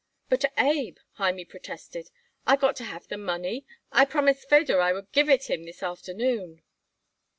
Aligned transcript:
"But, 0.29 0.43
Abe," 0.57 0.97
Hymie 1.19 1.45
protested, 1.45 2.09
"I 2.47 2.55
got 2.55 2.75
to 2.77 2.85
have 2.85 3.07
the 3.07 3.19
money. 3.19 3.67
I 3.91 4.03
promised 4.05 4.49
Feder 4.49 4.81
I 4.81 4.93
would 4.93 5.11
give 5.11 5.29
it 5.29 5.47
him 5.47 5.63
this 5.63 5.83
afternoon." 5.83 6.63